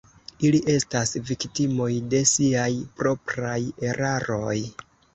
[0.47, 2.67] Ili estas viktimoj de siaj
[2.99, 3.61] propraj
[3.93, 4.61] eraroj.